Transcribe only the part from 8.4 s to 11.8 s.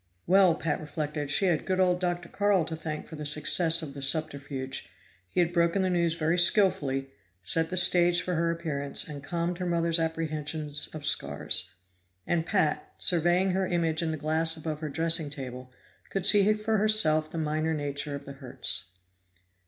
appearance, and calmed her mother's apprehensions of scars.